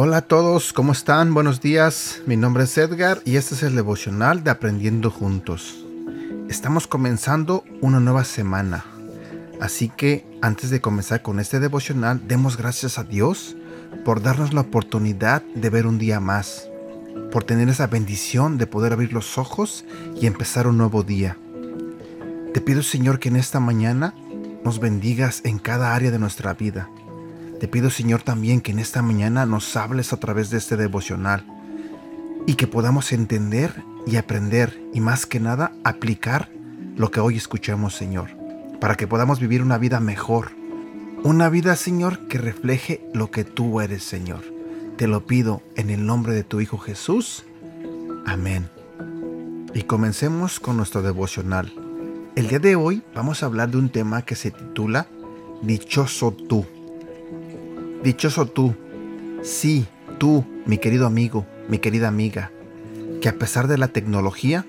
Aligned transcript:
Hola 0.00 0.18
a 0.18 0.22
todos, 0.22 0.72
¿cómo 0.72 0.92
están? 0.92 1.34
Buenos 1.34 1.60
días, 1.60 2.22
mi 2.24 2.36
nombre 2.36 2.62
es 2.64 2.78
Edgar 2.78 3.20
y 3.24 3.34
este 3.34 3.56
es 3.56 3.64
el 3.64 3.74
devocional 3.74 4.44
de 4.44 4.50
Aprendiendo 4.50 5.10
Juntos. 5.10 5.84
Estamos 6.48 6.86
comenzando 6.86 7.64
una 7.80 7.98
nueva 7.98 8.22
semana, 8.22 8.84
así 9.60 9.88
que 9.88 10.24
antes 10.40 10.70
de 10.70 10.80
comenzar 10.80 11.22
con 11.22 11.40
este 11.40 11.58
devocional, 11.58 12.20
demos 12.28 12.56
gracias 12.56 12.96
a 12.96 13.02
Dios 13.02 13.56
por 14.04 14.22
darnos 14.22 14.52
la 14.52 14.62
oportunidad 14.62 15.42
de 15.54 15.70
ver 15.70 15.86
un 15.86 15.98
día 15.98 16.20
más, 16.20 16.68
por 17.32 17.44
tener 17.44 17.68
esa 17.68 17.86
bendición 17.86 18.58
de 18.58 18.66
poder 18.66 18.92
abrir 18.92 19.12
los 19.12 19.38
ojos 19.38 19.84
y 20.20 20.26
empezar 20.26 20.66
un 20.66 20.78
nuevo 20.78 21.02
día. 21.02 21.36
Te 22.54 22.60
pido 22.60 22.82
Señor 22.82 23.18
que 23.18 23.28
en 23.28 23.36
esta 23.36 23.60
mañana 23.60 24.14
nos 24.64 24.80
bendigas 24.80 25.42
en 25.44 25.58
cada 25.58 25.94
área 25.94 26.10
de 26.10 26.18
nuestra 26.18 26.54
vida 26.54 26.88
te 27.58 27.66
pido 27.66 27.90
Señor 27.90 28.22
también 28.22 28.60
que 28.60 28.70
en 28.70 28.78
esta 28.78 29.02
mañana 29.02 29.44
nos 29.44 29.76
hables 29.76 30.12
a 30.12 30.18
través 30.18 30.50
de 30.50 30.58
este 30.58 30.76
devocional 30.76 31.44
y 32.46 32.54
que 32.54 32.68
podamos 32.68 33.12
entender 33.12 33.82
y 34.06 34.16
aprender 34.16 34.80
y 34.94 35.00
más 35.00 35.26
que 35.26 35.40
nada 35.40 35.72
aplicar 35.82 36.50
lo 36.96 37.10
que 37.10 37.18
hoy 37.18 37.36
escuchamos 37.36 37.96
Señor, 37.96 38.30
para 38.80 38.94
que 38.94 39.08
podamos 39.08 39.40
vivir 39.40 39.60
una 39.60 39.76
vida 39.76 39.98
mejor, 39.98 40.52
una 41.28 41.50
vida 41.50 41.76
Señor 41.76 42.20
que 42.20 42.38
refleje 42.38 43.02
lo 43.12 43.30
que 43.30 43.44
tú 43.44 43.82
eres 43.82 44.02
Señor. 44.02 44.40
Te 44.96 45.06
lo 45.06 45.26
pido 45.26 45.60
en 45.76 45.90
el 45.90 46.06
nombre 46.06 46.32
de 46.32 46.42
tu 46.42 46.62
Hijo 46.62 46.78
Jesús. 46.78 47.44
Amén. 48.24 48.70
Y 49.74 49.82
comencemos 49.82 50.58
con 50.58 50.78
nuestro 50.78 51.02
devocional. 51.02 51.70
El 52.34 52.48
día 52.48 52.60
de 52.60 52.76
hoy 52.76 53.02
vamos 53.14 53.42
a 53.42 53.46
hablar 53.46 53.70
de 53.70 53.76
un 53.76 53.90
tema 53.90 54.22
que 54.22 54.36
se 54.36 54.50
titula 54.50 55.06
Dichoso 55.60 56.32
tú. 56.32 56.64
Dichoso 58.02 58.46
tú, 58.46 58.74
sí, 59.42 59.86
tú, 60.16 60.46
mi 60.64 60.78
querido 60.78 61.06
amigo, 61.06 61.44
mi 61.68 61.78
querida 61.78 62.08
amiga, 62.08 62.52
que 63.20 63.28
a 63.28 63.34
pesar 63.34 63.68
de 63.68 63.76
la 63.76 63.88
tecnología, 63.88 64.64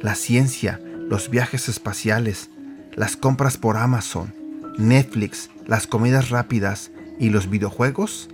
la 0.00 0.14
ciencia, 0.14 0.80
los 1.08 1.28
viajes 1.28 1.68
espaciales, 1.68 2.50
las 2.94 3.16
compras 3.16 3.56
por 3.56 3.76
Amazon, 3.76 4.43
Netflix, 4.78 5.50
las 5.66 5.86
comidas 5.86 6.30
rápidas 6.30 6.90
y 7.18 7.30
los 7.30 7.48
videojuegos, 7.48 8.28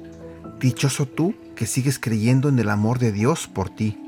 dichoso 0.59 1.07
tú 1.07 1.35
que 1.55 1.67
sigues 1.67 1.99
creyendo 1.99 2.49
en 2.49 2.59
el 2.59 2.71
amor 2.71 2.99
de 2.99 3.13
Dios 3.13 3.47
por 3.47 3.69
ti, 3.69 3.99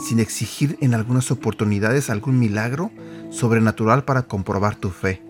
sin 0.00 0.18
exigir 0.18 0.76
en 0.80 0.94
algunas 0.94 1.30
oportunidades 1.30 2.10
algún 2.10 2.38
milagro 2.38 2.90
sobrenatural 3.30 4.04
para 4.04 4.22
comprobar 4.22 4.76
tu 4.76 4.90
fe. 4.90 5.22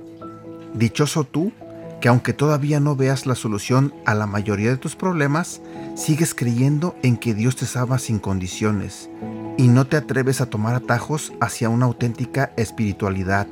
Dichoso 0.74 1.24
tú 1.24 1.52
que 2.00 2.08
aunque 2.08 2.32
todavía 2.32 2.80
no 2.80 2.96
veas 2.96 3.26
la 3.26 3.34
solución 3.34 3.92
a 4.06 4.14
la 4.14 4.26
mayoría 4.26 4.70
de 4.70 4.76
tus 4.76 4.94
problemas, 4.94 5.60
sigues 5.96 6.34
creyendo 6.34 6.94
en 7.02 7.16
que 7.16 7.34
Dios 7.34 7.56
te 7.56 7.66
salva 7.66 7.98
sin 7.98 8.20
condiciones 8.20 9.10
y 9.56 9.66
no 9.68 9.86
te 9.86 9.96
atreves 9.96 10.40
a 10.40 10.46
tomar 10.46 10.76
atajos 10.76 11.32
hacia 11.40 11.68
una 11.68 11.86
auténtica 11.86 12.52
espiritualidad, 12.56 13.48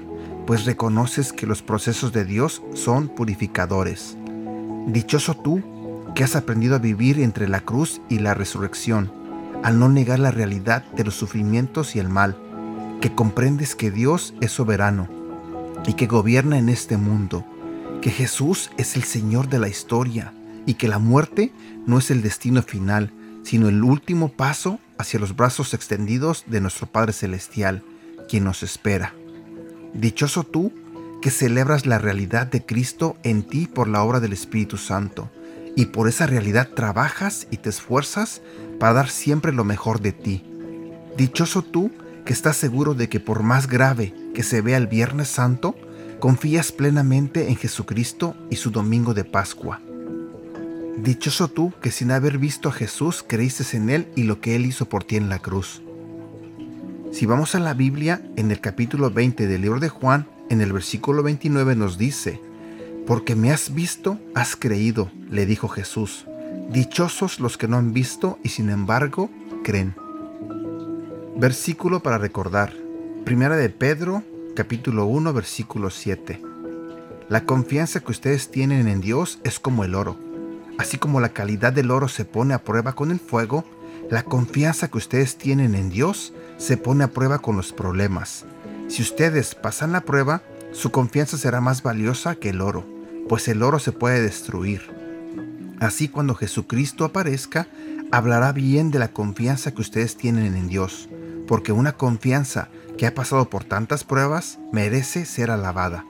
pues 0.47 0.64
reconoces 0.64 1.33
que 1.33 1.47
los 1.47 1.62
procesos 1.62 2.12
de 2.12 2.25
Dios 2.25 2.62
son 2.75 3.08
purificadores. 3.08 4.16
Dichoso 4.86 5.34
tú 5.34 5.62
que 6.14 6.25
has 6.25 6.36
aprendido 6.36 6.77
a 6.77 6.78
vivir 6.78 7.20
entre 7.20 7.48
la 7.48 7.61
cruz 7.61 8.00
y 8.08 8.20
la 8.20 8.34
resurrección, 8.34 9.12
al 9.62 9.78
no 9.78 9.89
negar 9.89 10.19
la 10.19 10.30
realidad 10.30 10.84
de 10.92 11.05
los 11.05 11.14
sufrimientos 11.14 11.97
y 11.97 11.98
el 11.98 12.08
mal, 12.08 12.36
que 13.00 13.14
comprendes 13.14 13.74
que 13.74 13.90
Dios 13.90 14.34
es 14.40 14.52
soberano 14.52 15.08
y 15.86 15.95
que 15.95 16.07
gobierna 16.07 16.58
en 16.58 16.68
este 16.68 16.96
mundo 16.96 17.45
que 18.01 18.11
Jesús 18.11 18.70
es 18.77 18.96
el 18.96 19.02
Señor 19.02 19.48
de 19.48 19.58
la 19.58 19.68
historia 19.68 20.33
y 20.64 20.74
que 20.74 20.89
la 20.89 20.98
muerte 20.98 21.52
no 21.86 21.98
es 21.98 22.11
el 22.11 22.23
destino 22.23 22.63
final, 22.63 23.11
sino 23.42 23.68
el 23.68 23.83
último 23.83 24.28
paso 24.28 24.78
hacia 24.98 25.20
los 25.20 25.34
brazos 25.34 25.74
extendidos 25.74 26.45
de 26.46 26.61
nuestro 26.61 26.86
Padre 26.86 27.13
Celestial, 27.13 27.83
quien 28.28 28.45
nos 28.45 28.63
espera. 28.63 29.13
Dichoso 29.95 30.45
tú 30.45 30.73
que 31.20 31.30
celebras 31.30 31.86
la 31.86 31.98
realidad 31.98 32.47
de 32.47 32.64
Cristo 32.64 33.17
en 33.23 33.42
ti 33.42 33.67
por 33.67 33.89
la 33.89 34.02
obra 34.02 34.20
del 34.20 34.33
Espíritu 34.33 34.77
Santo, 34.77 35.30
y 35.74 35.86
por 35.86 36.08
esa 36.08 36.27
realidad 36.27 36.70
trabajas 36.74 37.47
y 37.51 37.58
te 37.58 37.69
esfuerzas 37.69 38.41
para 38.79 38.95
dar 38.95 39.11
siempre 39.11 39.52
lo 39.52 39.64
mejor 39.64 40.01
de 40.01 40.13
ti. 40.13 40.45
Dichoso 41.17 41.63
tú 41.63 41.91
que 42.25 42.33
estás 42.33 42.57
seguro 42.57 42.95
de 42.95 43.08
que 43.08 43.20
por 43.20 43.42
más 43.42 43.69
grave 43.69 44.14
que 44.35 44.42
se 44.42 44.61
vea 44.61 44.77
el 44.77 44.86
Viernes 44.86 45.29
Santo, 45.29 45.77
confías 46.19 46.73
plenamente 46.73 47.48
en 47.48 47.57
Jesucristo 47.57 48.35
y 48.51 48.57
su 48.57 48.70
domingo 48.70 49.14
de 49.14 49.25
Pascua. 49.25 49.80
Dichoso 50.98 51.48
tú 51.48 51.73
que 51.80 51.91
sin 51.91 52.11
haber 52.11 52.39
visto 52.39 52.70
a 52.70 52.73
Jesús 52.73 53.25
creíste 53.27 53.77
en 53.77 53.91
Él 53.91 54.08
y 54.17 54.23
lo 54.23 54.41
que 54.41 54.57
Él 54.57 54.67
hizo 54.67 54.89
por 54.89 55.05
ti 55.05 55.17
en 55.17 55.29
la 55.29 55.39
cruz. 55.39 55.83
Si 57.16 57.24
vamos 57.24 57.54
a 57.54 57.60
la 57.60 57.72
Biblia, 57.72 58.20
en 58.36 58.50
el 58.50 58.60
capítulo 58.60 59.10
20 59.10 59.46
del 59.46 59.62
libro 59.62 59.80
de 59.80 59.88
Juan, 59.88 60.27
en 60.50 60.60
el 60.60 60.74
versículo 60.74 61.22
29 61.22 61.74
nos 61.74 61.96
dice, 61.96 62.42
Porque 63.06 63.34
me 63.34 63.50
has 63.50 63.72
visto, 63.72 64.20
has 64.34 64.54
creído, 64.54 65.10
le 65.30 65.46
dijo 65.46 65.66
Jesús. 65.66 66.27
Dichosos 66.70 67.40
los 67.40 67.56
que 67.56 67.68
no 67.68 67.78
han 67.78 67.94
visto 67.94 68.38
y 68.42 68.50
sin 68.50 68.68
embargo 68.68 69.30
creen. 69.64 69.94
Versículo 71.38 72.02
para 72.02 72.18
recordar. 72.18 72.74
Primera 73.24 73.56
de 73.56 73.70
Pedro 73.70 74.22
capítulo 74.54 75.06
1, 75.06 75.33
versículo 75.33 75.88
7. 75.88 76.42
La 77.30 77.46
confianza 77.46 78.00
que 78.00 78.12
ustedes 78.12 78.50
tienen 78.50 78.88
en 78.88 79.00
Dios 79.00 79.38
es 79.42 79.58
como 79.58 79.84
el 79.84 79.94
oro. 79.94 80.18
Así 80.77 80.98
como 80.98 81.20
la 81.20 81.30
calidad 81.30 81.72
del 81.72 81.92
oro 81.92 82.08
se 82.08 82.27
pone 82.27 82.52
a 82.52 82.62
prueba 82.62 82.92
con 82.92 83.10
el 83.10 83.20
fuego, 83.20 83.64
la 84.11 84.22
confianza 84.22 84.89
que 84.89 84.98
ustedes 84.98 85.36
tienen 85.36 85.74
en 85.74 85.90
Dios 85.90 86.33
se 86.58 86.77
pone 86.77 87.05
a 87.05 87.08
prueba 87.08 87.39
con 87.40 87.56
los 87.56 87.72
problemas. 87.72 88.44
Si 88.89 89.02
ustedes 89.02 89.55
pasan 89.55 89.92
la 89.92 90.02
prueba, 90.02 90.42
su 90.72 90.90
confianza 90.90 91.36
será 91.36 91.61
más 91.61 91.83
valiosa 91.83 92.36
que 92.36 92.50
el 92.50 92.61
oro, 92.61 92.86
pues 93.28 93.48
el 93.48 93.62
oro 93.62 93.78
se 93.78 93.92
puede 93.92 94.22
destruir. 94.22 94.83
Así 95.80 96.08
cuando 96.08 96.34
Jesucristo 96.34 97.05
aparezca, 97.05 97.66
hablará 98.12 98.52
bien 98.52 98.90
de 98.90 98.98
la 98.98 99.08
confianza 99.08 99.72
que 99.72 99.80
ustedes 99.80 100.16
tienen 100.16 100.55
en 100.55 100.68
Dios, 100.68 101.08
porque 101.48 101.72
una 101.72 101.92
confianza 101.92 102.68
que 102.96 103.06
ha 103.06 103.14
pasado 103.14 103.50
por 103.50 103.64
tantas 103.64 104.05
pruebas 104.05 104.58
merece 104.72 105.24
ser 105.24 105.50
alabada. 105.50 106.05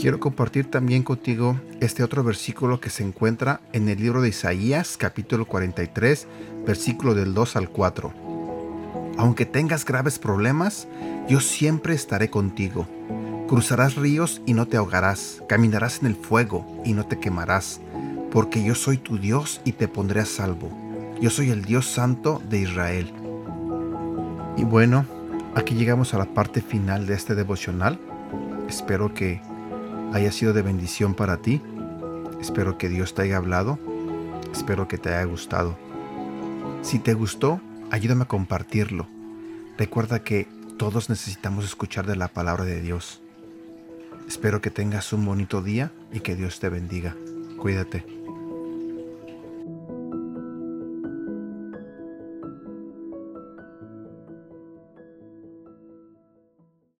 Quiero 0.00 0.18
compartir 0.18 0.70
también 0.70 1.02
contigo 1.02 1.60
este 1.80 2.02
otro 2.02 2.24
versículo 2.24 2.80
que 2.80 2.88
se 2.88 3.02
encuentra 3.02 3.60
en 3.74 3.86
el 3.90 4.00
libro 4.00 4.22
de 4.22 4.30
Isaías 4.30 4.96
capítulo 4.96 5.44
43 5.44 6.26
versículo 6.66 7.14
del 7.14 7.34
2 7.34 7.56
al 7.56 7.68
4. 7.68 8.10
Aunque 9.18 9.44
tengas 9.44 9.84
graves 9.84 10.18
problemas, 10.18 10.88
yo 11.28 11.40
siempre 11.40 11.92
estaré 11.92 12.30
contigo. 12.30 12.88
Cruzarás 13.46 13.96
ríos 13.96 14.40
y 14.46 14.54
no 14.54 14.66
te 14.66 14.78
ahogarás, 14.78 15.42
caminarás 15.50 16.00
en 16.00 16.06
el 16.06 16.16
fuego 16.16 16.80
y 16.82 16.94
no 16.94 17.04
te 17.04 17.20
quemarás, 17.20 17.82
porque 18.32 18.64
yo 18.64 18.74
soy 18.74 18.96
tu 18.96 19.18
Dios 19.18 19.60
y 19.66 19.72
te 19.72 19.86
pondré 19.86 20.22
a 20.22 20.24
salvo. 20.24 20.70
Yo 21.20 21.28
soy 21.28 21.50
el 21.50 21.62
Dios 21.66 21.84
santo 21.84 22.40
de 22.48 22.60
Israel. 22.60 23.12
Y 24.56 24.64
bueno, 24.64 25.04
aquí 25.54 25.74
llegamos 25.74 26.14
a 26.14 26.18
la 26.18 26.24
parte 26.24 26.62
final 26.62 27.06
de 27.06 27.12
este 27.12 27.34
devocional. 27.34 27.98
Espero 28.66 29.12
que 29.12 29.42
haya 30.12 30.32
sido 30.32 30.52
de 30.52 30.62
bendición 30.62 31.14
para 31.14 31.38
ti. 31.38 31.60
Espero 32.40 32.78
que 32.78 32.88
Dios 32.88 33.14
te 33.14 33.22
haya 33.22 33.36
hablado. 33.36 33.78
Espero 34.52 34.88
que 34.88 34.98
te 34.98 35.10
haya 35.10 35.24
gustado. 35.24 35.76
Si 36.82 36.98
te 36.98 37.14
gustó, 37.14 37.60
ayúdame 37.90 38.22
a 38.22 38.28
compartirlo. 38.28 39.06
Recuerda 39.76 40.22
que 40.22 40.48
todos 40.78 41.10
necesitamos 41.10 41.64
escuchar 41.64 42.06
de 42.06 42.16
la 42.16 42.28
palabra 42.28 42.64
de 42.64 42.80
Dios. 42.80 43.20
Espero 44.26 44.60
que 44.60 44.70
tengas 44.70 45.12
un 45.12 45.24
bonito 45.24 45.62
día 45.62 45.92
y 46.12 46.20
que 46.20 46.36
Dios 46.36 46.60
te 46.60 46.68
bendiga. 46.68 47.16
Cuídate. 47.58 48.19